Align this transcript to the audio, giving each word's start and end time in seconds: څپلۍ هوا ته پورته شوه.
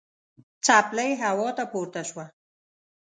څپلۍ 0.65 1.11
هوا 1.21 1.49
ته 1.57 1.63
پورته 1.71 2.01
شوه. 2.09 2.25